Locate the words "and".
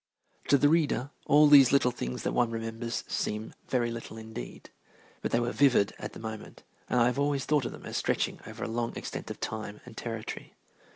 6.89-6.99, 9.85-9.95